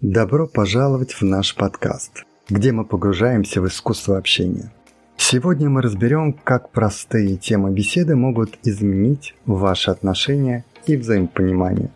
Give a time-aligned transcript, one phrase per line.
[0.00, 4.72] Добро пожаловать в наш подкаст, где мы погружаемся в искусство общения.
[5.18, 11.90] Сегодня мы разберем, как простые темы беседы могут изменить ваши отношения и взаимопонимание.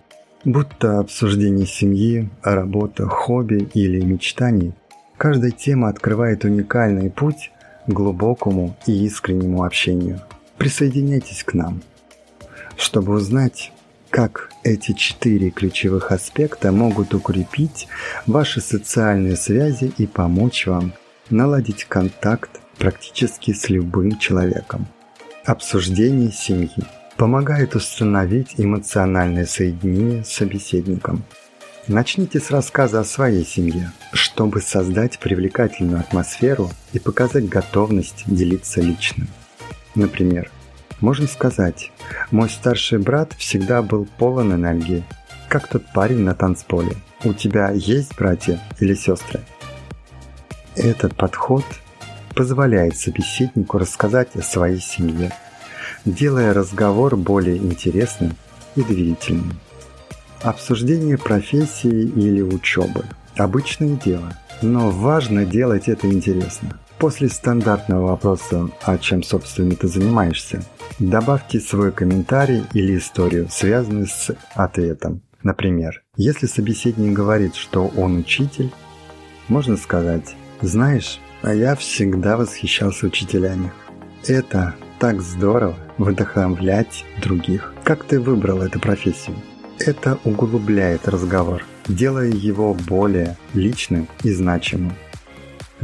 [0.44, 4.74] Будто обсуждение семьи, работа, хобби или мечтаний,
[5.16, 7.52] каждая тема открывает уникальный путь
[7.86, 10.20] к глубокому и искреннему общению.
[10.58, 11.80] Присоединяйтесь к нам,
[12.76, 13.72] чтобы узнать,
[14.14, 17.88] как эти четыре ключевых аспекта могут укрепить
[18.28, 20.92] ваши социальные связи и помочь вам
[21.30, 24.86] наладить контакт практически с любым человеком.
[25.44, 26.84] Обсуждение семьи
[27.16, 31.24] помогает установить эмоциональное соединение с собеседником.
[31.88, 39.26] Начните с рассказа о своей семье, чтобы создать привлекательную атмосферу и показать готовность делиться личным.
[39.96, 40.52] Например,
[41.00, 41.92] можно сказать,
[42.30, 45.04] мой старший брат всегда был полон энергии,
[45.48, 46.96] как тот парень на танцполе.
[47.24, 49.40] У тебя есть братья или сестры?
[50.76, 51.64] Этот подход
[52.34, 55.32] позволяет собеседнику рассказать о своей семье,
[56.04, 58.36] делая разговор более интересным
[58.74, 59.58] и доверительным.
[60.42, 63.04] Обсуждение профессии или учебы–
[63.36, 66.78] обычное дело, но важно делать это интересно.
[67.04, 70.64] После стандартного вопроса «А чем, собственно, ты занимаешься?»
[70.98, 75.20] добавьте свой комментарий или историю, связанную с ответом.
[75.42, 78.72] Например, если собеседник говорит, что он учитель,
[79.48, 83.70] можно сказать «Знаешь, а я всегда восхищался учителями.
[84.26, 87.74] Это так здорово вдохновлять других.
[87.84, 89.36] Как ты выбрал эту профессию?»
[89.78, 94.94] Это углубляет разговор, делая его более личным и значимым.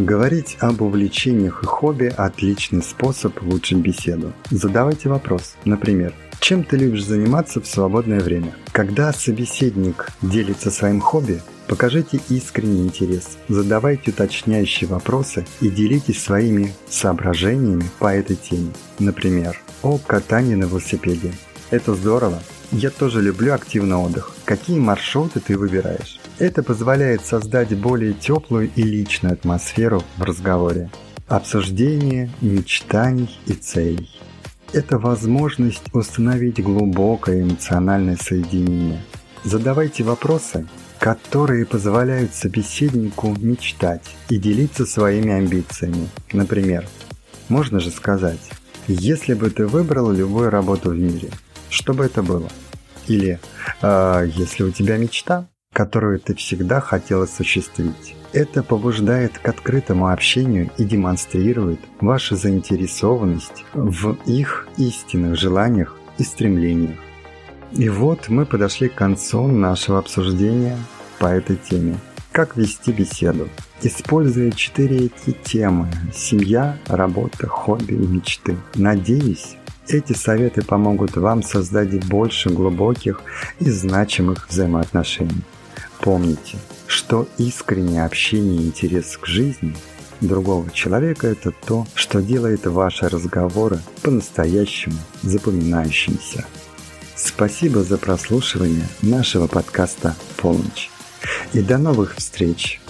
[0.01, 4.33] Говорить об увлечениях и хобби– отличный способ улучшить беседу.
[4.51, 8.57] Задавайте вопрос, например, чем ты любишь заниматься в свободное время?
[8.73, 17.85] Когда собеседник делится своим хобби, покажите искренний интерес, задавайте уточняющие вопросы и делитесь своими соображениями
[17.99, 18.73] по этой теме.
[18.99, 21.35] Например, о катании на велосипеде.
[21.69, 22.43] Это здорово.
[22.73, 24.33] Я тоже люблю активный отдых.
[24.45, 26.21] Какие маршруты ты выбираешь?
[26.39, 30.89] Это позволяет создать более теплую и личную атмосферу в разговоре.
[31.27, 34.09] Обсуждение мечтаний и целей.
[34.73, 39.03] Это возможность установить глубокое эмоциональное соединение.
[39.43, 40.69] Задавайте вопросы,
[41.01, 46.09] которые позволяют собеседнику мечтать и делиться своими амбициями.
[46.33, 46.87] Например,
[47.49, 48.39] можно же сказать,
[48.87, 51.31] если бы ты выбрал любую работу в мире,
[51.71, 52.49] что бы это было?
[53.07, 53.41] Или
[53.83, 58.17] э, если у тебя мечта, которую ты всегда хотел осуществить.
[58.33, 66.99] Это побуждает к открытому общению и демонстрирует вашу заинтересованность в их истинных желаниях и стремлениях.
[67.73, 70.77] И вот мы подошли к концу нашего обсуждения
[71.19, 71.99] по этой теме.
[72.33, 73.49] Как вести беседу?
[73.83, 78.57] Используя четыре эти темы– семья, работа, хобби и мечты.
[78.75, 79.57] Надеюсь,
[79.95, 83.23] эти советы помогут вам создать больше глубоких
[83.59, 85.43] и значимых взаимоотношений.
[86.01, 89.75] Помните, что искреннее общение и интерес к жизни
[90.21, 96.45] другого человека– это то, что делает ваши разговоры по-настоящему запоминающимися.
[97.17, 100.91] Спасибо за прослушивание нашего подкаста «Полночь».
[101.53, 102.81] И до новых встреч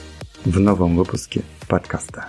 [0.45, 2.29] в новом выпуске подкаста.